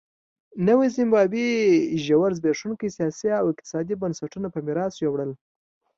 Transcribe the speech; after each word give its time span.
نوې 0.67 0.87
زیمبابوې 0.95 1.49
ژور 2.05 2.31
زبېښونکي 2.39 2.87
سیاسي 2.97 3.29
او 3.39 3.45
اقتصادي 3.53 3.95
بنسټونه 4.01 4.47
په 4.51 4.59
میراث 4.65 4.93
یووړل. 4.99 5.31